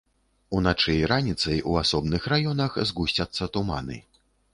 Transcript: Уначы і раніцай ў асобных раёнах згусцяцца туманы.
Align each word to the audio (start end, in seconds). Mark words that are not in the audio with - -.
Уначы 0.59 0.93
і 1.01 1.09
раніцай 1.11 1.57
ў 1.69 1.83
асобных 1.83 2.25
раёнах 2.33 2.79
згусцяцца 2.91 3.49
туманы. 3.59 4.01